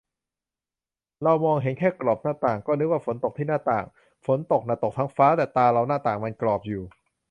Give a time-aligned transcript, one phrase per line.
[1.23, 3.85] เรามองเห็นแค่กรอบหน้าต่าง ก็นึกว่าฝนตกที่หน้าต่าง
[4.25, 6.83] ฝนตกน่ะตกทั้งฟ้า แต่ตาเราหน้าต่างมันกรอบอยู่